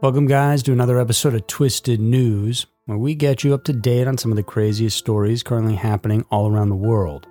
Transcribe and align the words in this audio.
Welcome, 0.00 0.26
guys, 0.28 0.62
to 0.62 0.72
another 0.72 1.00
episode 1.00 1.34
of 1.34 1.48
Twisted 1.48 1.98
News, 1.98 2.66
where 2.86 2.96
we 2.96 3.16
get 3.16 3.42
you 3.42 3.52
up 3.52 3.64
to 3.64 3.72
date 3.72 4.06
on 4.06 4.16
some 4.16 4.30
of 4.30 4.36
the 4.36 4.44
craziest 4.44 4.96
stories 4.96 5.42
currently 5.42 5.74
happening 5.74 6.24
all 6.30 6.48
around 6.48 6.68
the 6.68 6.76
world. 6.76 7.26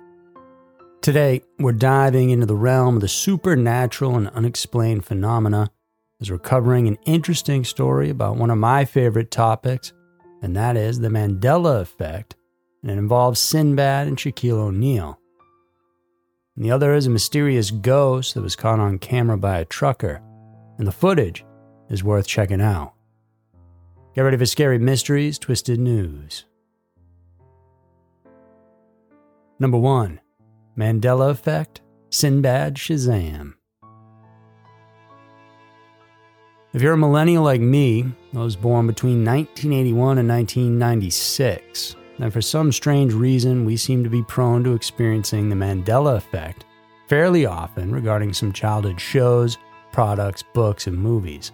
Today, 1.00 1.40
we're 1.58 1.72
diving 1.72 2.28
into 2.28 2.44
the 2.44 2.54
realm 2.54 2.96
of 2.96 3.00
the 3.00 3.08
supernatural 3.08 4.16
and 4.16 4.28
unexplained 4.28 5.06
phenomena 5.06 5.70
as 6.20 6.30
we're 6.30 6.36
covering 6.36 6.86
an 6.86 6.98
interesting 7.06 7.64
story 7.64 8.10
about 8.10 8.36
one 8.36 8.50
of 8.50 8.58
my 8.58 8.84
favorite 8.84 9.30
topics, 9.30 9.94
and 10.42 10.54
that 10.54 10.76
is 10.76 11.00
the 11.00 11.08
Mandela 11.08 11.80
effect, 11.80 12.36
and 12.82 12.90
it 12.90 12.98
involves 12.98 13.40
Sinbad 13.40 14.08
and 14.08 14.18
Shaquille 14.18 14.58
O'Neal. 14.58 15.18
And 16.54 16.66
the 16.66 16.70
other 16.70 16.92
is 16.92 17.06
a 17.06 17.10
mysterious 17.10 17.70
ghost 17.70 18.34
that 18.34 18.42
was 18.42 18.56
caught 18.56 18.78
on 18.78 18.98
camera 18.98 19.38
by 19.38 19.58
a 19.58 19.64
trucker, 19.64 20.20
and 20.76 20.86
the 20.86 20.92
footage 20.92 21.46
is 21.88 22.04
worth 22.04 22.26
checking 22.26 22.60
out. 22.60 22.94
Get 24.14 24.22
ready 24.22 24.36
for 24.36 24.46
scary 24.46 24.78
mysteries, 24.78 25.38
twisted 25.38 25.78
news. 25.78 26.44
Number 29.58 29.78
one 29.78 30.20
Mandela 30.76 31.30
Effect, 31.30 31.80
Sinbad 32.10 32.76
Shazam. 32.76 33.54
If 36.72 36.82
you're 36.82 36.92
a 36.92 36.98
millennial 36.98 37.42
like 37.44 37.60
me, 37.60 38.04
I 38.34 38.38
was 38.38 38.54
born 38.54 38.86
between 38.86 39.24
1981 39.24 40.18
and 40.18 40.28
1996, 40.28 41.96
then 42.18 42.30
for 42.30 42.42
some 42.42 42.70
strange 42.70 43.14
reason, 43.14 43.64
we 43.64 43.76
seem 43.76 44.04
to 44.04 44.10
be 44.10 44.22
prone 44.22 44.62
to 44.64 44.74
experiencing 44.74 45.48
the 45.48 45.56
Mandela 45.56 46.16
effect 46.16 46.66
fairly 47.08 47.46
often 47.46 47.90
regarding 47.90 48.32
some 48.32 48.52
childhood 48.52 49.00
shows, 49.00 49.56
products, 49.92 50.42
books, 50.42 50.86
and 50.86 50.96
movies. 50.96 51.52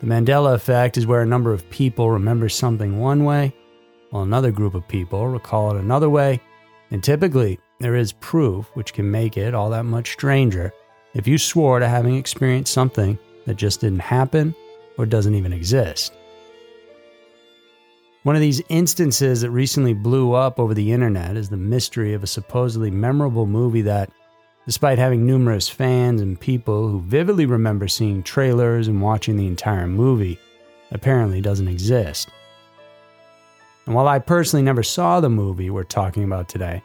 The 0.00 0.06
Mandela 0.06 0.54
effect 0.54 0.98
is 0.98 1.06
where 1.06 1.22
a 1.22 1.26
number 1.26 1.52
of 1.52 1.68
people 1.70 2.10
remember 2.10 2.48
something 2.48 3.00
one 3.00 3.24
way, 3.24 3.54
while 4.10 4.22
another 4.22 4.50
group 4.50 4.74
of 4.74 4.86
people 4.86 5.26
recall 5.26 5.74
it 5.74 5.80
another 5.80 6.10
way, 6.10 6.40
and 6.90 7.02
typically 7.02 7.58
there 7.80 7.96
is 7.96 8.12
proof 8.12 8.66
which 8.74 8.92
can 8.92 9.10
make 9.10 9.36
it 9.36 9.54
all 9.54 9.70
that 9.70 9.84
much 9.84 10.12
stranger 10.12 10.72
if 11.14 11.26
you 11.26 11.38
swore 11.38 11.78
to 11.78 11.88
having 11.88 12.14
experienced 12.16 12.72
something 12.72 13.18
that 13.46 13.56
just 13.56 13.80
didn't 13.80 14.00
happen 14.00 14.54
or 14.98 15.06
doesn't 15.06 15.34
even 15.34 15.52
exist. 15.52 16.12
One 18.22 18.34
of 18.36 18.42
these 18.42 18.62
instances 18.68 19.40
that 19.40 19.50
recently 19.50 19.94
blew 19.94 20.32
up 20.34 20.58
over 20.58 20.74
the 20.74 20.92
internet 20.92 21.36
is 21.36 21.48
the 21.48 21.56
mystery 21.56 22.12
of 22.12 22.22
a 22.22 22.26
supposedly 22.26 22.90
memorable 22.90 23.46
movie 23.46 23.82
that 23.82 24.10
despite 24.66 24.98
having 24.98 25.24
numerous 25.24 25.68
fans 25.68 26.20
and 26.20 26.38
people 26.38 26.88
who 26.88 27.00
vividly 27.00 27.46
remember 27.46 27.88
seeing 27.88 28.22
trailers 28.22 28.88
and 28.88 29.00
watching 29.00 29.36
the 29.36 29.46
entire 29.46 29.86
movie, 29.86 30.38
apparently 30.90 31.40
doesn't 31.40 31.68
exist. 31.68 32.28
And 33.86 33.94
while 33.94 34.08
I 34.08 34.18
personally 34.18 34.64
never 34.64 34.82
saw 34.82 35.20
the 35.20 35.30
movie 35.30 35.70
we're 35.70 35.84
talking 35.84 36.24
about 36.24 36.48
today, 36.48 36.82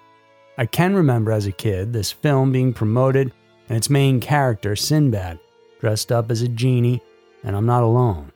I 0.57 0.67
can 0.67 0.95
remember 0.95 1.31
as 1.31 1.47
a 1.47 1.51
kid 1.51 1.91
this 1.91 2.11
film 2.11 2.51
being 2.51 2.73
promoted 2.73 3.33
and 3.67 3.77
its 3.77 3.89
main 3.89 4.19
character, 4.19 4.75
Sinbad, 4.75 5.39
dressed 5.79 6.11
up 6.11 6.29
as 6.29 6.43
a 6.43 6.47
genie, 6.47 7.01
and 7.43 7.55
I'm 7.55 7.65
not 7.65 7.81
alone. 7.81 8.31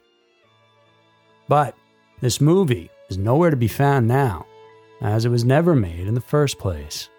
But 1.48 1.76
this 2.22 2.42
movie 2.42 2.90
is 3.10 3.20
nowhere 3.20 3.52
to 3.52 3.56
be 3.56 3.68
found 3.68 4.08
now, 4.08 4.48
as 5.02 5.26
it 5.26 5.30
was 5.30 5.46
never 5.46 5.76
made 5.76 6.08
in 6.08 6.16
the 6.16 6.22
first 6.22 6.58
place. 6.58 7.10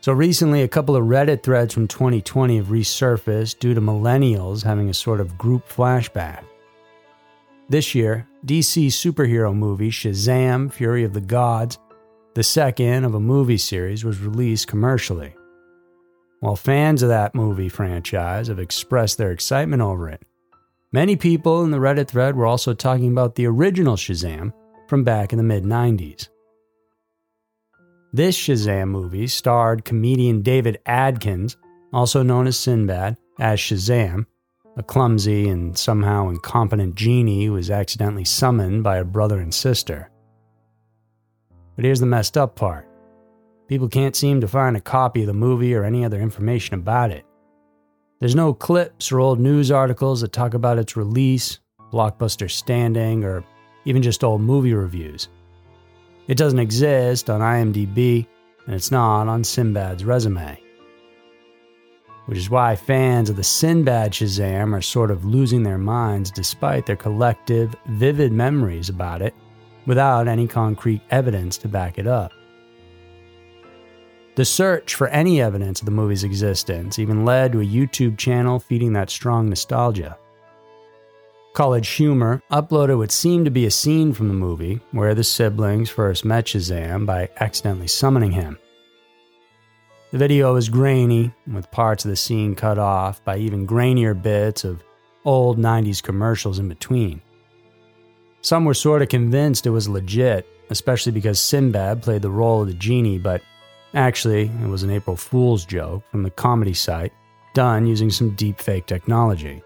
So 0.00 0.12
recently, 0.12 0.62
a 0.62 0.68
couple 0.68 0.94
of 0.94 1.04
Reddit 1.04 1.42
threads 1.42 1.74
from 1.74 1.88
2020 1.88 2.58
have 2.58 2.66
resurfaced 2.66 3.58
due 3.58 3.74
to 3.74 3.80
millennials 3.80 4.62
having 4.62 4.88
a 4.88 4.94
sort 4.94 5.20
of 5.20 5.36
group 5.36 5.68
flashback. 5.68 6.44
This 7.68 7.94
year, 7.94 8.26
DC 8.46 8.86
superhero 8.86 9.54
movie 9.54 9.90
Shazam 9.90 10.72
Fury 10.72 11.02
of 11.02 11.14
the 11.14 11.20
Gods, 11.20 11.78
the 12.34 12.44
second 12.44 13.04
of 13.04 13.14
a 13.14 13.20
movie 13.20 13.58
series, 13.58 14.04
was 14.04 14.20
released 14.20 14.68
commercially. 14.68 15.34
While 16.40 16.54
fans 16.54 17.02
of 17.02 17.08
that 17.08 17.34
movie 17.34 17.68
franchise 17.68 18.46
have 18.46 18.60
expressed 18.60 19.18
their 19.18 19.32
excitement 19.32 19.82
over 19.82 20.08
it, 20.08 20.22
many 20.92 21.16
people 21.16 21.64
in 21.64 21.72
the 21.72 21.78
Reddit 21.78 22.08
thread 22.08 22.36
were 22.36 22.46
also 22.46 22.72
talking 22.72 23.10
about 23.10 23.34
the 23.34 23.46
original 23.46 23.96
Shazam 23.96 24.52
from 24.86 25.02
back 25.02 25.32
in 25.32 25.38
the 25.38 25.42
mid 25.42 25.64
90s. 25.64 26.28
This 28.12 28.38
Shazam 28.38 28.88
movie 28.88 29.26
starred 29.26 29.84
comedian 29.84 30.40
David 30.40 30.78
Adkins, 30.86 31.58
also 31.92 32.22
known 32.22 32.46
as 32.46 32.58
Sinbad, 32.58 33.18
as 33.38 33.60
Shazam, 33.60 34.24
a 34.78 34.82
clumsy 34.82 35.48
and 35.48 35.76
somehow 35.76 36.30
incompetent 36.30 36.94
genie 36.94 37.44
who 37.44 37.52
was 37.52 37.70
accidentally 37.70 38.24
summoned 38.24 38.82
by 38.82 38.96
a 38.96 39.04
brother 39.04 39.40
and 39.40 39.52
sister. 39.52 40.10
But 41.76 41.84
here's 41.84 42.00
the 42.00 42.06
messed 42.06 42.38
up 42.38 42.56
part 42.56 42.88
people 43.66 43.88
can't 43.88 44.16
seem 44.16 44.40
to 44.40 44.48
find 44.48 44.74
a 44.74 44.80
copy 44.80 45.20
of 45.20 45.26
the 45.26 45.34
movie 45.34 45.74
or 45.74 45.84
any 45.84 46.02
other 46.02 46.18
information 46.18 46.74
about 46.74 47.10
it. 47.10 47.26
There's 48.20 48.34
no 48.34 48.54
clips 48.54 49.12
or 49.12 49.20
old 49.20 49.38
news 49.38 49.70
articles 49.70 50.22
that 50.22 50.32
talk 50.32 50.54
about 50.54 50.78
its 50.78 50.96
release, 50.96 51.58
blockbuster 51.92 52.50
standing, 52.50 53.22
or 53.22 53.44
even 53.84 54.02
just 54.02 54.24
old 54.24 54.40
movie 54.40 54.72
reviews. 54.72 55.28
It 56.28 56.36
doesn't 56.36 56.58
exist 56.58 57.30
on 57.30 57.40
IMDb, 57.40 58.26
and 58.66 58.74
it's 58.74 58.90
not 58.90 59.28
on 59.28 59.42
Sinbad's 59.42 60.04
resume. 60.04 60.62
Which 62.26 62.36
is 62.36 62.50
why 62.50 62.76
fans 62.76 63.30
of 63.30 63.36
the 63.36 63.42
Sinbad 63.42 64.12
Shazam 64.12 64.74
are 64.74 64.82
sort 64.82 65.10
of 65.10 65.24
losing 65.24 65.62
their 65.62 65.78
minds 65.78 66.30
despite 66.30 66.84
their 66.84 66.96
collective, 66.96 67.74
vivid 67.86 68.30
memories 68.30 68.90
about 68.90 69.22
it 69.22 69.34
without 69.86 70.28
any 70.28 70.46
concrete 70.46 71.00
evidence 71.10 71.56
to 71.58 71.68
back 71.68 71.98
it 71.98 72.06
up. 72.06 72.30
The 74.34 74.44
search 74.44 74.94
for 74.94 75.08
any 75.08 75.40
evidence 75.40 75.80
of 75.80 75.86
the 75.86 75.90
movie's 75.92 76.24
existence 76.24 76.98
even 76.98 77.24
led 77.24 77.52
to 77.52 77.62
a 77.62 77.66
YouTube 77.66 78.18
channel 78.18 78.60
feeding 78.60 78.92
that 78.92 79.08
strong 79.08 79.48
nostalgia. 79.48 80.18
College 81.58 81.88
Humor 81.88 82.40
uploaded 82.52 82.98
what 82.98 83.10
seemed 83.10 83.44
to 83.46 83.50
be 83.50 83.66
a 83.66 83.70
scene 83.72 84.12
from 84.12 84.28
the 84.28 84.34
movie 84.34 84.78
where 84.92 85.12
the 85.12 85.24
siblings 85.24 85.90
first 85.90 86.24
met 86.24 86.44
Shazam 86.44 87.04
by 87.04 87.28
accidentally 87.40 87.88
summoning 87.88 88.30
him. 88.30 88.56
The 90.12 90.18
video 90.18 90.54
is 90.54 90.68
grainy, 90.68 91.34
with 91.52 91.68
parts 91.72 92.04
of 92.04 92.12
the 92.12 92.16
scene 92.16 92.54
cut 92.54 92.78
off 92.78 93.24
by 93.24 93.38
even 93.38 93.66
grainier 93.66 94.14
bits 94.14 94.62
of 94.62 94.84
old 95.24 95.58
90s 95.58 96.00
commercials 96.00 96.60
in 96.60 96.68
between. 96.68 97.20
Some 98.40 98.64
were 98.64 98.72
sort 98.72 99.02
of 99.02 99.08
convinced 99.08 99.66
it 99.66 99.70
was 99.70 99.88
legit, 99.88 100.46
especially 100.70 101.10
because 101.10 101.40
Sinbad 101.40 102.04
played 102.04 102.22
the 102.22 102.30
role 102.30 102.62
of 102.62 102.68
the 102.68 102.74
genie, 102.74 103.18
but 103.18 103.42
actually, 103.94 104.42
it 104.62 104.68
was 104.68 104.84
an 104.84 104.92
April 104.92 105.16
Fool's 105.16 105.64
joke 105.64 106.08
from 106.08 106.22
the 106.22 106.30
comedy 106.30 106.72
site 106.72 107.12
done 107.52 107.84
using 107.84 108.10
some 108.10 108.36
deepfake 108.36 108.86
technology. 108.86 109.60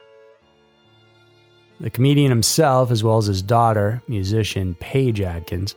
The 1.82 1.90
comedian 1.90 2.30
himself, 2.30 2.92
as 2.92 3.02
well 3.02 3.18
as 3.18 3.26
his 3.26 3.42
daughter, 3.42 4.00
musician 4.06 4.76
Paige 4.76 5.20
Adkins, 5.20 5.74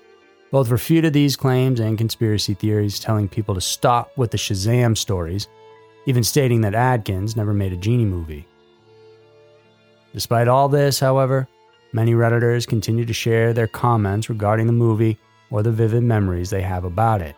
both 0.51 0.69
refuted 0.69 1.13
these 1.13 1.35
claims 1.35 1.79
and 1.79 1.97
conspiracy 1.97 2.53
theories, 2.53 2.99
telling 2.99 3.27
people 3.27 3.55
to 3.55 3.61
stop 3.61 4.16
with 4.16 4.29
the 4.29 4.38
Shazam 4.38 4.95
stories, 4.95 5.47
even 6.05 6.23
stating 6.23 6.61
that 6.61 6.75
Adkins 6.75 7.35
never 7.35 7.55
made 7.55 7.73
a 7.73 7.77
genie 7.77 8.05
movie. 8.05 8.47
Despite 10.13 10.47
all 10.47 10.69
this, 10.69 10.99
however, 10.99 11.47
many 11.91 12.13
Redditors 12.13 12.67
continue 12.67 13.05
to 13.05 13.11
share 13.11 13.51
their 13.51 13.67
comments 13.67 14.29
regarding 14.29 14.67
the 14.67 14.73
movie 14.73 15.17
or 15.49 15.63
the 15.63 15.72
vivid 15.72 16.03
memories 16.03 16.51
they 16.51 16.61
have 16.61 16.83
about 16.83 17.23
it. 17.23 17.35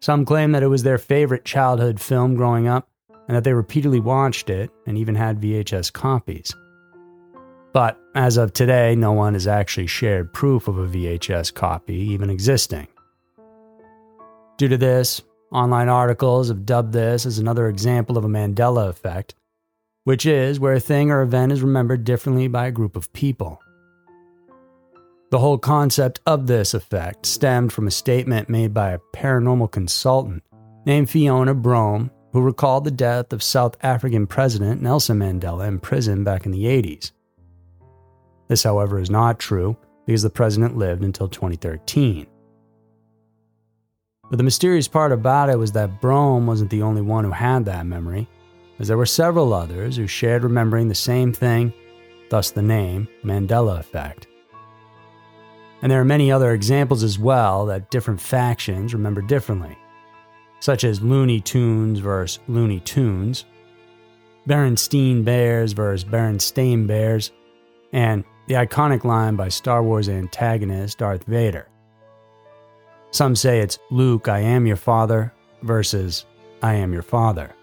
Some 0.00 0.26
claim 0.26 0.52
that 0.52 0.62
it 0.62 0.68
was 0.68 0.82
their 0.82 0.98
favorite 0.98 1.46
childhood 1.46 1.98
film 1.98 2.34
growing 2.34 2.68
up 2.68 2.90
and 3.26 3.34
that 3.34 3.44
they 3.44 3.54
repeatedly 3.54 4.00
watched 4.00 4.50
it 4.50 4.70
and 4.86 4.98
even 4.98 5.14
had 5.14 5.40
VHS 5.40 5.90
copies. 5.90 6.54
But 7.74 7.98
as 8.14 8.36
of 8.36 8.52
today, 8.52 8.94
no 8.94 9.10
one 9.10 9.32
has 9.32 9.48
actually 9.48 9.88
shared 9.88 10.32
proof 10.32 10.68
of 10.68 10.78
a 10.78 10.86
VHS 10.86 11.52
copy 11.52 11.96
even 11.96 12.30
existing. 12.30 12.86
Due 14.56 14.68
to 14.68 14.76
this, 14.76 15.20
online 15.50 15.88
articles 15.88 16.46
have 16.48 16.64
dubbed 16.64 16.92
this 16.92 17.26
as 17.26 17.40
another 17.40 17.68
example 17.68 18.16
of 18.16 18.24
a 18.24 18.28
Mandela 18.28 18.88
effect, 18.88 19.34
which 20.04 20.24
is 20.24 20.60
where 20.60 20.74
a 20.74 20.80
thing 20.80 21.10
or 21.10 21.20
event 21.22 21.50
is 21.50 21.62
remembered 21.62 22.04
differently 22.04 22.46
by 22.46 22.68
a 22.68 22.70
group 22.72 22.94
of 22.94 23.12
people. 23.12 23.60
The 25.32 25.40
whole 25.40 25.58
concept 25.58 26.20
of 26.26 26.46
this 26.46 26.74
effect 26.74 27.26
stemmed 27.26 27.72
from 27.72 27.88
a 27.88 27.90
statement 27.90 28.48
made 28.48 28.72
by 28.72 28.92
a 28.92 29.00
paranormal 29.12 29.72
consultant 29.72 30.44
named 30.86 31.10
Fiona 31.10 31.54
Broome, 31.54 32.12
who 32.32 32.40
recalled 32.40 32.84
the 32.84 32.92
death 32.92 33.32
of 33.32 33.42
South 33.42 33.76
African 33.82 34.28
President 34.28 34.80
Nelson 34.80 35.18
Mandela 35.18 35.66
in 35.66 35.80
prison 35.80 36.22
back 36.22 36.46
in 36.46 36.52
the 36.52 36.66
80s. 36.66 37.10
This, 38.54 38.62
however, 38.62 39.00
is 39.00 39.10
not 39.10 39.40
true 39.40 39.76
because 40.06 40.22
the 40.22 40.30
president 40.30 40.76
lived 40.76 41.02
until 41.02 41.26
2013. 41.28 42.24
But 44.30 44.36
the 44.36 44.44
mysterious 44.44 44.86
part 44.86 45.10
about 45.10 45.50
it 45.50 45.58
was 45.58 45.72
that 45.72 46.00
Broome 46.00 46.46
wasn't 46.46 46.70
the 46.70 46.82
only 46.82 47.02
one 47.02 47.24
who 47.24 47.32
had 47.32 47.64
that 47.64 47.84
memory. 47.84 48.28
as 48.78 48.86
there 48.86 48.96
were 48.96 49.06
several 49.06 49.52
others 49.52 49.96
who 49.96 50.06
shared 50.06 50.44
remembering 50.44 50.86
the 50.86 50.94
same 50.94 51.32
thing, 51.32 51.72
thus 52.30 52.52
the 52.52 52.62
name 52.62 53.08
Mandela 53.24 53.80
Effect. 53.80 54.28
And 55.82 55.90
there 55.90 56.00
are 56.00 56.04
many 56.04 56.30
other 56.30 56.52
examples 56.52 57.02
as 57.02 57.18
well 57.18 57.66
that 57.66 57.90
different 57.90 58.20
factions 58.20 58.94
remember 58.94 59.20
differently, 59.20 59.76
such 60.60 60.84
as 60.84 61.02
Looney 61.02 61.40
Tunes 61.40 61.98
versus 61.98 62.38
Looney 62.46 62.78
Tunes, 62.78 63.46
Berenstein 64.46 65.24
Bears 65.24 65.72
versus 65.72 66.08
Berenstain 66.08 66.86
Bears, 66.86 67.32
and 67.92 68.22
the 68.46 68.54
iconic 68.54 69.04
line 69.04 69.36
by 69.36 69.48
Star 69.48 69.82
Wars 69.82 70.08
antagonist 70.08 70.98
Darth 70.98 71.24
Vader. 71.24 71.68
Some 73.10 73.36
say 73.36 73.60
it's 73.60 73.78
Luke, 73.90 74.28
I 74.28 74.40
am 74.40 74.66
your 74.66 74.76
father, 74.76 75.32
versus 75.62 76.26
I 76.62 76.74
am 76.74 76.92
your 76.92 77.02
father. 77.02 77.54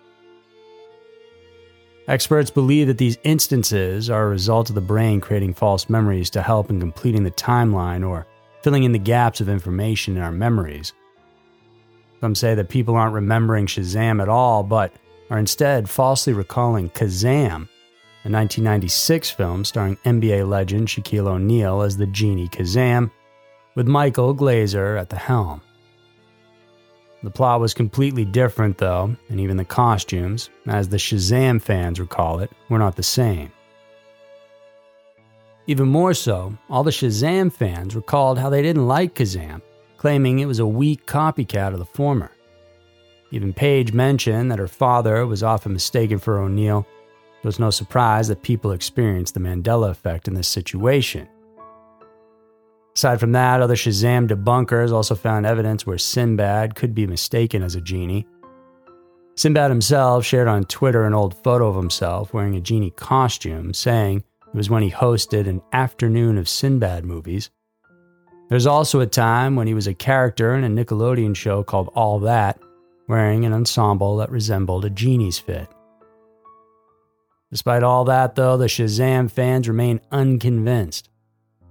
Experts 2.07 2.49
believe 2.49 2.87
that 2.87 2.97
these 2.97 3.17
instances 3.23 4.09
are 4.09 4.23
a 4.23 4.29
result 4.29 4.69
of 4.69 4.75
the 4.75 4.81
brain 4.81 5.21
creating 5.21 5.53
false 5.53 5.87
memories 5.89 6.29
to 6.31 6.41
help 6.41 6.69
in 6.69 6.79
completing 6.79 7.23
the 7.23 7.31
timeline 7.31 8.07
or 8.07 8.25
filling 8.63 8.83
in 8.83 8.91
the 8.91 8.99
gaps 8.99 9.39
of 9.39 9.49
information 9.49 10.17
in 10.17 10.23
our 10.23 10.31
memories. 10.31 10.93
Some 12.21 12.35
say 12.35 12.55
that 12.55 12.69
people 12.69 12.95
aren't 12.95 13.13
remembering 13.13 13.65
Shazam 13.65 14.21
at 14.21 14.29
all, 14.29 14.63
but 14.63 14.93
are 15.29 15.39
instead 15.39 15.89
falsely 15.89 16.33
recalling 16.33 16.89
Kazam, 16.89 17.69
a 18.23 18.29
1996 18.29 19.31
film 19.31 19.65
starring 19.65 19.97
NBA 20.05 20.47
legend 20.47 20.87
Shaquille 20.87 21.27
O'Neal 21.27 21.81
as 21.81 21.97
the 21.97 22.05
genie 22.07 22.47
Kazam, 22.47 23.09
with 23.75 23.87
Michael 23.87 24.33
Glaser 24.33 24.97
at 24.97 25.09
the 25.09 25.15
helm. 25.15 25.61
The 27.23 27.31
plot 27.31 27.59
was 27.59 27.73
completely 27.73 28.25
different, 28.25 28.77
though, 28.77 29.15
and 29.29 29.39
even 29.39 29.57
the 29.57 29.65
costumes, 29.65 30.49
as 30.67 30.89
the 30.89 30.97
Shazam 30.97 31.61
fans 31.61 31.99
recall 31.99 32.39
it, 32.39 32.51
were 32.69 32.79
not 32.79 32.95
the 32.95 33.03
same. 33.03 33.51
Even 35.67 35.87
more 35.87 36.13
so, 36.13 36.57
all 36.69 36.83
the 36.83 36.91
Shazam 36.91 37.53
fans 37.53 37.95
recalled 37.95 38.39
how 38.39 38.49
they 38.49 38.63
didn't 38.63 38.87
like 38.87 39.13
Kazam, 39.13 39.61
claiming 39.97 40.39
it 40.39 40.47
was 40.47 40.59
a 40.59 40.65
weak 40.65 41.05
copycat 41.05 41.73
of 41.73 41.79
the 41.79 41.85
former. 41.85 42.31
Even 43.29 43.53
Paige 43.53 43.93
mentioned 43.93 44.51
that 44.51 44.59
her 44.59 44.67
father 44.67 45.25
was 45.25 45.43
often 45.43 45.73
mistaken 45.73 46.17
for 46.17 46.39
O'Neal. 46.39 46.85
It 47.41 47.45
was 47.45 47.59
no 47.59 47.71
surprise 47.71 48.27
that 48.27 48.43
people 48.43 48.71
experienced 48.71 49.33
the 49.33 49.39
Mandela 49.39 49.89
effect 49.89 50.27
in 50.27 50.35
this 50.35 50.47
situation. 50.47 51.27
Aside 52.95 53.19
from 53.19 53.31
that, 53.31 53.61
other 53.61 53.75
Shazam 53.75 54.27
debunkers 54.27 54.91
also 54.91 55.15
found 55.15 55.47
evidence 55.47 55.87
where 55.87 55.97
Sinbad 55.97 56.75
could 56.75 56.93
be 56.93 57.07
mistaken 57.07 57.63
as 57.63 57.73
a 57.73 57.81
genie. 57.81 58.27
Sinbad 59.35 59.71
himself 59.71 60.23
shared 60.23 60.47
on 60.47 60.65
Twitter 60.65 61.05
an 61.05 61.15
old 61.15 61.41
photo 61.43 61.67
of 61.67 61.75
himself 61.75 62.31
wearing 62.31 62.55
a 62.55 62.61
genie 62.61 62.91
costume, 62.91 63.73
saying 63.73 64.17
it 64.17 64.55
was 64.55 64.69
when 64.69 64.83
he 64.83 64.91
hosted 64.91 65.47
an 65.47 65.61
afternoon 65.73 66.37
of 66.37 66.47
Sinbad 66.47 67.05
movies. 67.05 67.49
There's 68.49 68.67
also 68.67 68.99
a 68.99 69.07
time 69.07 69.55
when 69.55 69.65
he 69.65 69.73
was 69.73 69.87
a 69.87 69.93
character 69.93 70.53
in 70.53 70.65
a 70.65 70.69
Nickelodeon 70.69 71.35
show 71.35 71.63
called 71.63 71.89
All 71.95 72.19
That, 72.19 72.59
wearing 73.07 73.45
an 73.45 73.53
ensemble 73.53 74.17
that 74.17 74.29
resembled 74.29 74.85
a 74.85 74.89
genie's 74.89 75.39
fit. 75.39 75.69
Despite 77.51 77.83
all 77.83 78.05
that, 78.05 78.35
though, 78.35 78.55
the 78.55 78.67
Shazam 78.67 79.29
fans 79.29 79.67
remain 79.67 79.99
unconvinced. 80.11 81.09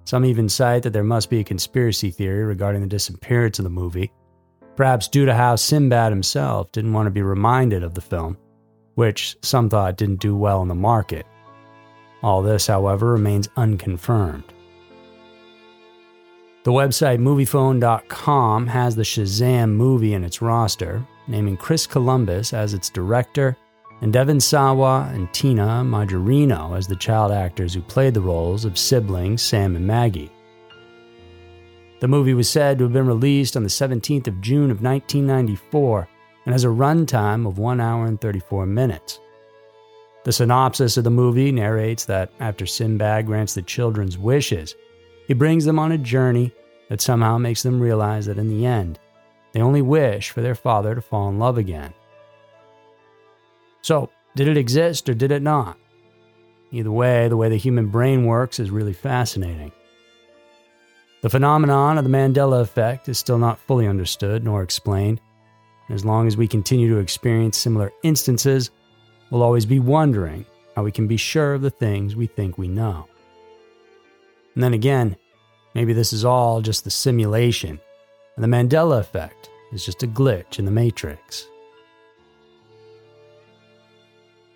Some 0.05 0.27
even 0.27 0.49
cite 0.49 0.83
that 0.83 0.93
there 0.93 1.03
must 1.03 1.31
be 1.31 1.41
a 1.41 1.45
conspiracy 1.45 2.11
theory 2.11 2.45
regarding 2.45 2.83
the 2.83 2.87
disappearance 2.87 3.59
of 3.59 3.63
the 3.65 3.71
movie, 3.71 4.13
perhaps 4.77 5.09
due 5.09 5.25
to 5.25 5.35
how 5.35 5.57
Sinbad 5.57 6.13
himself 6.13 6.71
didn't 6.73 6.93
want 6.93 7.07
to 7.07 7.11
be 7.11 7.23
reminded 7.23 7.83
of 7.83 7.95
the 7.95 8.01
film, 8.03 8.37
which 8.95 9.37
some 9.43 9.71
thought 9.71 9.97
didn't 9.97 10.21
do 10.21 10.37
well 10.37 10.61
in 10.61 10.69
the 10.69 10.75
market. 10.75 11.27
All 12.23 12.43
this, 12.43 12.67
however, 12.67 13.13
remains 13.13 13.49
unconfirmed. 13.57 14.53
The 16.65 16.73
website 16.73 17.21
Moviefone.com 17.21 18.67
has 18.67 18.95
the 18.95 19.03
Shazam 19.03 19.71
movie 19.71 20.13
in 20.13 20.25
its 20.25 20.43
roster, 20.43 21.07
naming 21.27 21.57
Chris 21.57 21.87
Columbus 21.87 22.53
as 22.53 22.75
its 22.75 22.91
director 22.91 23.57
and 24.01 24.13
Devon 24.13 24.41
Sawa 24.41 25.11
and 25.13 25.33
Tina 25.33 25.83
Majorino 25.85 26.77
as 26.77 26.87
the 26.87 26.97
child 26.97 27.33
actors 27.33 27.75
who 27.75 27.83
played 27.83 28.15
the 28.15 28.21
roles 28.21 28.65
of 28.65 28.79
siblings 28.79 29.43
Sam 29.43 29.77
and 29.77 29.87
Maggie. 29.87 30.33
The 32.01 32.09
movie 32.09 32.35
was 32.35 32.49
said 32.49 32.79
to 32.79 32.85
have 32.85 32.95
been 32.95 33.07
released 33.07 33.57
on 33.57 33.63
the 33.63 33.69
17th 33.69 34.27
of 34.27 34.41
June 34.41 34.71
of 34.71 34.83
1994 34.83 36.09
and 36.47 36.55
has 36.55 36.65
a 36.65 36.69
runtime 36.69 37.47
of 37.47 37.59
1 37.59 37.81
hour 37.81 38.07
and 38.07 38.19
34 38.19 38.65
minutes. 38.65 39.21
The 40.25 40.33
synopsis 40.33 40.97
of 40.97 41.05
the 41.05 41.11
movie 41.11 41.53
narrates 41.53 42.07
that 42.07 42.33
after 42.41 42.65
Sinbad 42.65 43.27
grants 43.27 43.55
the 43.55 43.63
children's 43.63 44.19
wishes, 44.19 44.75
he 45.27 45.35
brings 45.35 45.65
them 45.65 45.79
on 45.79 45.93
a 45.93 45.99
journey 45.99 46.53
that 46.89 47.01
somehow 47.01 47.39
makes 47.39 47.63
them 47.63 47.81
realize 47.81 48.27
that 48.27 48.39
in 48.39 48.49
the 48.49 48.67
end, 48.67 48.99
they 49.53 49.61
only 49.61 49.83
wish 49.83 50.31
for 50.31 50.41
their 50.41 50.55
father 50.55 50.95
to 50.95 51.01
fall 51.01 51.29
in 51.29 51.39
love 51.39 51.59
again. 51.59 51.93
So, 53.83 54.11
did 54.37 54.49
it 54.49 54.57
exist 54.57 55.09
or 55.09 55.15
did 55.15 55.33
it 55.33 55.43
not? 55.43 55.77
Either 56.73 56.93
way, 56.93 57.29
the 57.29 57.37
way 57.37 57.49
the 57.49 57.57
human 57.57 57.89
brain 57.89 58.25
works 58.25 58.61
is 58.61 58.71
really 58.71 58.93
fascinating. 58.93 59.73
The 61.23 61.31
phenomenon 61.31 61.99
of 61.99 62.05
the 62.05 62.11
Mandela 62.11 62.61
effect 62.61 63.09
is 63.09 63.19
still 63.19 63.39
not 63.39 63.59
fully 63.59 63.87
understood 63.87 64.45
nor 64.45 64.63
explained. 64.63 65.21
As 65.89 66.05
long 66.05 66.27
as 66.27 66.37
we 66.37 66.47
continue 66.47 66.89
to 66.89 67.01
experience 67.01 67.59
similar 67.59 67.93
instances, 68.03 68.71
we'll 69.31 69.43
always 69.43 69.67
be 69.67 69.81
wondering 69.81 70.47
how 70.77 70.85
we 70.85 70.93
can 70.93 71.09
be 71.09 71.17
sure 71.17 71.55
of 71.55 71.63
the 71.63 71.71
things 71.71 72.15
we 72.15 72.27
think 72.27 72.57
we 72.57 72.69
know. 72.69 73.07
And 74.55 74.63
then 74.63 74.73
again, 74.73 75.17
maybe 75.75 75.93
this 75.93 76.13
is 76.13 76.25
all 76.25 76.61
just 76.61 76.85
the 76.85 76.91
simulation, 76.91 77.81
and 78.37 78.45
the 78.45 78.49
Mandela 78.49 79.01
effect 79.01 79.51
is 79.73 79.85
just 79.85 80.03
a 80.03 80.07
glitch 80.07 80.59
in 80.59 80.65
the 80.65 80.71
matrix. 80.71 81.47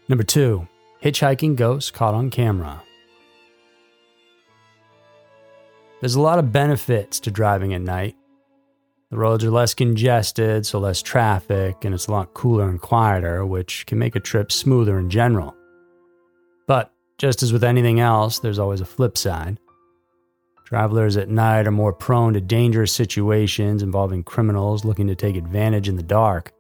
Number 0.09 0.25
two, 0.25 0.69
hitchhiking 1.03 1.56
ghosts 1.56 1.91
caught 1.91 2.15
on 2.15 2.31
camera. 2.31 2.83
There's 6.01 6.15
a 6.15 6.21
lot 6.21 6.39
of 6.39 6.53
benefits 6.53 7.21
to 7.21 7.31
driving 7.31 7.73
at 7.73 7.81
night. 7.81 8.17
The 9.11 9.17
roads 9.17 9.45
are 9.45 9.51
less 9.51 9.75
congested, 9.75 10.67
so 10.67 10.79
less 10.79 11.01
traffic, 11.01 11.85
and 11.85 11.95
it's 11.95 12.09
a 12.09 12.11
lot 12.11 12.35
cooler 12.35 12.69
and 12.69 12.81
quieter, 12.81 13.47
which 13.47 13.87
can 13.87 13.99
make 13.99 14.15
a 14.17 14.21
trip 14.21 14.53
smoother 14.53 14.99
in 14.99 15.09
general. 15.09 15.55
But 16.67 16.93
just 17.17 17.43
as 17.43 17.53
with 17.53 17.65
anything 17.65 18.01
else, 18.01 18.39
there's 18.39 18.58
always 18.58 18.81
a 18.81 18.87
flip 18.87 19.17
side. 19.17 19.58
Travelers 20.65 21.17
at 21.17 21.29
night 21.29 21.67
are 21.67 21.70
more 21.70 21.93
prone 21.93 22.32
to 22.32 22.41
dangerous 22.41 22.93
situations 22.93 23.82
involving 23.82 24.25
criminals 24.25 24.84
looking 24.84 25.06
to 25.06 25.15
take 25.15 25.37
advantage 25.37 25.89
in 25.89 25.96
the 25.96 26.03
dark. 26.03 26.54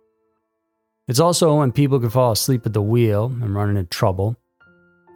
It's 1.06 1.20
also 1.20 1.58
when 1.58 1.72
people 1.72 2.00
can 2.00 2.10
fall 2.10 2.32
asleep 2.32 2.64
at 2.64 2.72
the 2.72 2.80
wheel 2.82 3.26
and 3.26 3.54
run 3.54 3.70
into 3.70 3.84
trouble. 3.84 4.36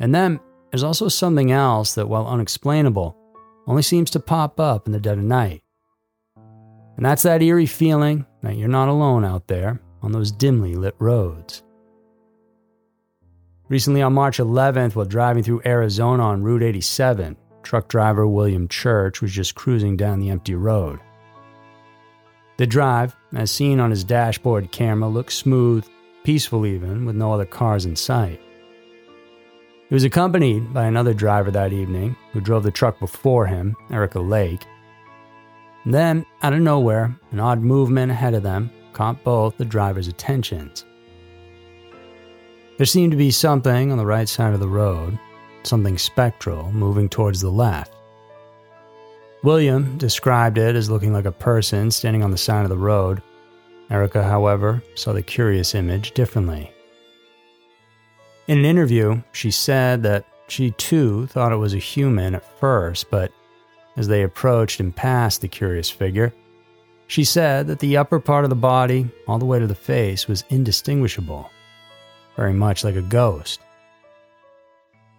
And 0.01 0.15
then 0.15 0.39
there's 0.71 0.83
also 0.83 1.09
something 1.09 1.51
else 1.51 1.95
that, 1.95 2.09
while 2.09 2.27
unexplainable, 2.27 3.17
only 3.67 3.83
seems 3.83 4.11
to 4.11 4.21
pop 4.21 4.61
up 4.61 4.87
in 4.87 4.93
the 4.93 5.01
dead 5.01 5.19
of 5.19 5.25
night. 5.25 5.63
And 6.37 7.07
that's 7.07 7.23
that 7.23 7.43
eerie 7.43 7.67
feeling 7.67 8.27
that 8.43 8.57
you're 8.57 8.69
not 8.69 8.89
alone 8.89 9.25
out 9.25 9.47
there 9.47 9.81
on 10.03 10.13
those 10.13 10.31
dimly 10.31 10.75
lit 10.75 10.95
roads. 10.99 11.63
Recently, 13.69 14.03
on 14.03 14.15
March 14.15 14.39
11th, 14.39 14.95
while 14.95 15.05
driving 15.07 15.43
through 15.43 15.63
Arizona 15.65 16.23
on 16.23 16.43
Route 16.43 16.63
87, 16.63 17.37
truck 17.63 17.89
driver 17.89 18.27
William 18.27 18.67
Church 18.69 19.21
was 19.21 19.33
just 19.33 19.55
cruising 19.55 19.97
down 19.97 20.21
the 20.21 20.31
empty 20.31 20.55
road. 20.55 21.01
The 22.59 22.67
drive, 22.67 23.15
as 23.35 23.53
seen 23.53 23.79
on 23.79 23.91
his 23.91 24.03
dashboard 24.03 24.73
camera, 24.73 25.09
looked 25.09 25.33
smooth, 25.33 25.87
peaceful 26.25 26.67
even, 26.67 27.07
with 27.07 27.15
no 27.15 27.33
other 27.33 27.47
cars 27.47 27.87
in 27.87 27.95
sight. 27.95 28.41
He 29.89 29.95
was 29.95 30.03
accompanied 30.03 30.75
by 30.75 30.87
another 30.87 31.15
driver 31.15 31.53
that 31.53 31.73
evening 31.73 32.17
who 32.33 32.41
drove 32.41 32.65
the 32.65 32.73
truck 32.73 32.99
before 32.99 33.47
him, 33.47 33.77
Erica 33.93 34.19
Lake. 34.19 34.67
And 35.85 35.95
then, 35.95 36.27
out 36.43 36.53
of 36.53 36.61
nowhere, 36.61 37.17
an 37.31 37.39
odd 37.39 37.63
movement 37.63 38.11
ahead 38.11 38.35
of 38.35 38.43
them 38.43 38.73
caught 38.93 39.23
both 39.23 39.57
the 39.57 39.65
driver's 39.65 40.09
attentions. 40.09 40.85
There 42.77 42.87
seemed 42.87 43.13
to 43.13 43.17
be 43.17 43.31
something 43.31 43.93
on 43.93 43.99
the 43.99 44.05
right 44.05 44.29
side 44.29 44.53
of 44.53 44.61
the 44.61 44.69
road, 44.69 45.17
something 45.63 45.97
spectral 45.97 46.73
moving 46.73 47.09
towards 47.09 47.41
the 47.41 47.51
left. 47.51 47.95
William 49.43 49.97
described 49.99 50.59
it 50.59 50.75
as 50.75 50.91
looking 50.91 51.13
like 51.13 51.25
a 51.25 51.33
person 51.33 51.91
standing 51.91 52.23
on 52.23 52.31
the 52.31 52.39
side 52.39 52.65
of 52.65 52.71
the 52.71 52.77
road. 52.77 53.23
Erica, 53.91 54.23
however, 54.23 54.83
saw 54.95 55.13
the 55.13 55.23
curious 55.23 55.75
image 55.75 56.13
differently. 56.13 56.73
In 58.49 58.59
an 58.59 58.65
interview, 58.65 59.23
she 59.33 59.51
said 59.51 60.03
that 60.03 60.27
she 60.49 60.73
too 60.73 61.27
thought 61.27 61.53
it 61.53 61.57
was 61.57 61.75
a 61.75 61.79
human 61.79 62.35
at 62.35 62.59
first, 62.59 63.11
but 63.11 63.31
as 63.97 64.09
they 64.09 64.23
approached 64.23 64.81
and 64.81 64.95
passed 64.95 65.41
the 65.41 65.49
curious 65.49 65.91
figure, 65.91 66.33
she 67.07 67.25
said 67.25 67.67
that 67.69 67.79
the 67.79 67.97
upper 67.97 68.21
part 68.21 68.45
of 68.45 68.51
the 68.51 68.57
body, 68.57 69.09
all 69.27 69.39
the 69.39 69.47
way 69.47 69.59
to 69.59 69.67
the 69.67 69.75
face, 69.75 70.27
was 70.27 70.45
indistinguishable. 70.51 71.51
very 72.37 72.53
much 72.53 72.85
like 72.85 72.95
a 72.95 73.03
ghost. 73.03 73.61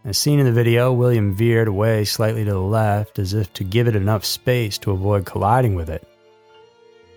As 0.05 0.17
seen 0.17 0.39
in 0.39 0.45
the 0.45 0.51
video, 0.51 0.93
William 0.93 1.35
veered 1.35 1.67
away 1.67 2.05
slightly 2.05 2.45
to 2.45 2.51
the 2.51 2.59
left 2.59 3.19
as 3.19 3.33
if 3.33 3.51
to 3.53 3.65
give 3.65 3.87
it 3.87 3.97
enough 3.97 4.23
space 4.23 4.77
to 4.79 4.91
avoid 4.91 5.25
colliding 5.25 5.75
with 5.75 5.89
it. 5.89 6.07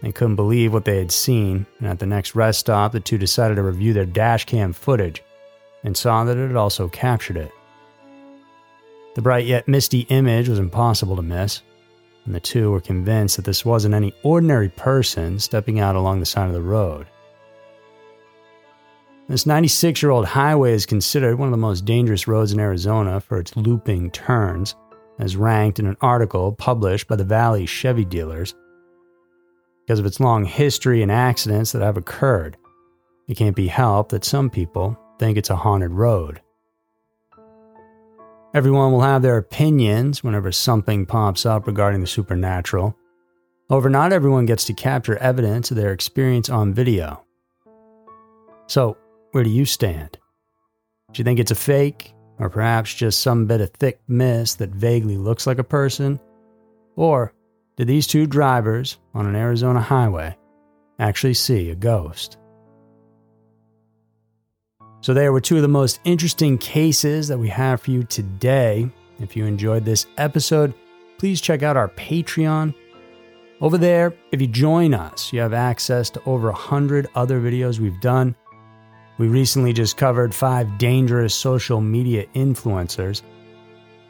They 0.03 0.11
couldn't 0.11 0.35
believe 0.35 0.73
what 0.73 0.85
they 0.85 0.99
had 0.99 1.13
seen, 1.13 1.67
and 1.79 1.87
at 1.87 2.01
the 2.01 2.07
next 2.07 2.35
rest 2.35 2.59
stop, 2.59 2.91
the 2.91 2.99
two 2.99 3.19
decided 3.19 3.55
to 3.55 3.63
review 3.63 3.93
their 3.93 4.05
dashcam 4.05 4.75
footage 4.75 5.23
and 5.85 5.97
saw 5.97 6.25
that 6.25 6.37
it 6.37 6.49
had 6.49 6.57
also 6.57 6.89
captured 6.89 7.37
it. 7.37 7.53
The 9.15 9.23
bright 9.23 9.47
yet 9.47 9.69
misty 9.69 10.01
image 10.09 10.49
was 10.49 10.59
impossible 10.59 11.15
to 11.17 11.23
miss, 11.23 11.63
and 12.25 12.35
the 12.35 12.41
two 12.41 12.73
were 12.73 12.81
convinced 12.81 13.37
that 13.37 13.45
this 13.45 13.65
wasn't 13.65 13.95
any 13.95 14.13
ordinary 14.25 14.71
person 14.71 15.39
stepping 15.39 15.79
out 15.79 15.95
along 15.95 16.19
the 16.19 16.27
side 16.27 16.49
of 16.49 16.55
the 16.55 16.61
road. 16.61 17.07
This 19.29 19.47
96 19.47 20.03
year 20.03 20.11
old 20.11 20.27
highway 20.27 20.73
is 20.73 20.85
considered 20.85 21.39
one 21.39 21.47
of 21.47 21.53
the 21.53 21.57
most 21.57 21.85
dangerous 21.85 22.27
roads 22.27 22.53
in 22.53 22.59
Arizona 22.59 23.21
for 23.21 23.39
its 23.39 23.57
looping 23.57 24.11
turns, 24.11 24.75
as 25.21 25.37
ranked 25.37 25.79
in 25.79 25.87
an 25.87 25.97
article 26.01 26.53
published 26.53 27.07
by 27.07 27.15
the 27.15 27.25
Valley 27.25 27.65
Chevy 27.65 28.05
dealers. 28.05 28.55
Because 29.87 30.01
of 30.01 30.07
its 30.07 30.19
long 30.19 30.45
history 30.45 31.03
and 31.03 31.13
accidents 31.13 31.71
that 31.73 31.83
have 31.83 31.97
occurred, 31.97 32.57
it 33.29 33.37
can't 33.37 33.55
be 33.55 33.69
helped 33.69 34.11
that 34.11 34.25
some 34.25 34.51
people 34.51 34.99
think 35.19 35.39
it's 35.39 35.51
a 35.51 35.57
haunted 35.57 35.93
road. 35.93 36.41
Everyone 38.55 38.93
will 38.93 39.01
have 39.03 39.23
their 39.23 39.39
opinions 39.39 40.25
whenever 40.25 40.51
something 40.51 41.07
pops 41.07 41.47
up 41.47 41.67
regarding 41.67 42.01
the 42.01 42.07
supernatural. 42.07 42.97
However, 43.71 43.89
not 43.89 44.13
everyone 44.13 44.47
gets 44.47 44.65
to 44.65 44.75
capture 44.75 45.17
evidence 45.19 45.71
of 45.71 45.77
their 45.77 45.93
experience 45.93 46.51
on 46.51 46.75
video. 46.75 47.25
So, 48.67 48.97
where 49.33 49.43
do 49.43 49.51
you 49.51 49.65
stand? 49.65 50.19
Do 51.13 51.21
you 51.21 51.25
think 51.25 51.41
it's 51.41 51.51
a 51.51 51.57
fake, 51.57 52.15
or 52.39 52.49
perhaps 52.49 52.95
just 52.95 53.21
some 53.21 53.47
bit 53.47 53.61
of 53.61 53.71
thick 53.71 54.01
mist 54.07 54.59
that 54.59 54.71
vaguely 54.71 55.17
looks 55.17 55.47
like 55.47 55.59
a 55.59 55.65
person? 55.65 56.21
Or 56.97 57.33
did 57.77 57.89
these 57.89 58.07
two 58.07 58.27
drivers 58.27 58.99
on 59.15 59.27
an 59.27 59.35
Arizona 59.35 59.81
highway 59.81 60.37
actually 60.99 61.35
see 61.35 61.71
a 61.71 61.75
ghost? 61.75 62.37
So, 65.01 65.15
there 65.15 65.33
were 65.33 65.41
two 65.41 65.57
of 65.57 65.63
the 65.63 65.69
most 65.69 65.99
interesting 66.05 66.59
cases 66.59 67.27
that 67.29 67.39
we 67.39 67.49
have 67.49 67.81
for 67.81 67.91
you 67.91 68.05
today. 68.05 68.89
If 69.19 69.35
you 69.35 69.47
enjoyed 69.47 69.85
this 69.85 70.07
episode, 70.17 70.75
please 71.19 71.41
check 71.41 71.63
out 71.63 71.77
our 71.77 71.89
Patreon. 71.89 72.75
Over 73.61 73.79
there, 73.79 74.15
if 74.31 74.41
you 74.41 74.47
join 74.47 74.95
us, 74.95 75.33
you 75.33 75.41
have 75.41 75.55
access 75.55 76.11
to 76.11 76.23
over 76.25 76.49
100 76.49 77.09
other 77.15 77.41
videos 77.41 77.79
we've 77.79 78.01
done. 78.01 78.37
We 79.19 79.29
recently 79.29 79.73
just 79.73 79.97
covered 79.97 80.35
five 80.35 80.79
dangerous 80.79 81.35
social 81.35 81.81
media 81.81 82.27
influencers, 82.35 83.23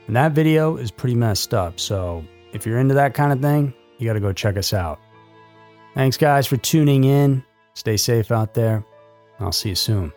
and 0.07 0.17
that 0.17 0.33
video 0.33 0.77
is 0.77 0.91
pretty 0.91 1.15
messed 1.15 1.55
up. 1.55 1.81
So, 1.81 2.25
if 2.53 2.67
you're 2.67 2.79
into 2.79 2.95
that 2.95 3.15
kind 3.15 3.33
of 3.33 3.41
thing, 3.41 3.75
you 3.99 4.07
got 4.07 4.15
to 4.15 4.21
go 4.21 4.33
check 4.33 4.57
us 4.57 4.73
out. 4.73 5.01
Thanks, 5.95 6.17
guys, 6.17 6.47
for 6.47 6.57
tuning 6.57 7.05
in. 7.05 7.45
Stay 7.75 7.97
safe 7.97 8.31
out 8.31 8.55
there. 8.55 8.85
I'll 9.41 9.53
see 9.53 9.71
you 9.71 9.75
soon. 9.75 10.13